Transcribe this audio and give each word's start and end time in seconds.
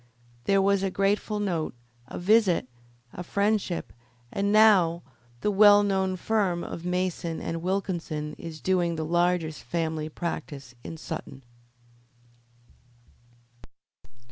There 0.45 0.63
was 0.63 0.81
a 0.81 0.89
grateful 0.89 1.39
note, 1.39 1.75
a 2.07 2.17
visit, 2.17 2.67
a 3.13 3.21
friendship, 3.21 3.93
and 4.31 4.51
now 4.51 5.03
the 5.41 5.51
well 5.51 5.83
known 5.83 6.15
firm 6.15 6.63
of 6.63 6.83
Mason 6.83 7.39
and 7.39 7.61
Wilkinson 7.61 8.33
is 8.39 8.61
doing 8.61 8.95
the 8.95 9.05
largest 9.05 9.61
family 9.61 10.09
practice 10.09 10.73
in 10.83 10.97
Sutton. 10.97 11.43